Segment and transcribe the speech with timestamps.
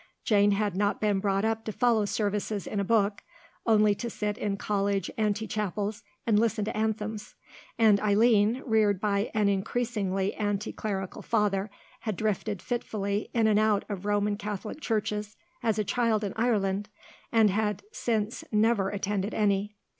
[0.23, 3.21] Jane had not been brought up to follow services in a book,
[3.67, 7.35] only to sit in college ante chapels and listen to anthems;
[7.77, 11.69] and Eileen, reared by an increasingly anti clerical father,
[11.99, 16.89] had drifted fitfully in and out of Roman Catholic churches as a child in Ireland,
[17.31, 19.75] and had since never attended any.